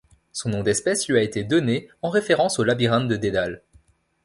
[0.31, 3.61] Son nom d'espèce lui a été donné en référence au Labyrinthe de Dédale.